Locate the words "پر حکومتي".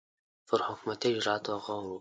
0.47-1.09